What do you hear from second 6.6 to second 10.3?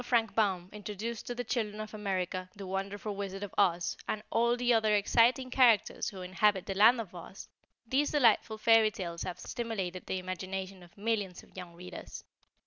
the land of Oz, these delightful fairy tales have stimulated the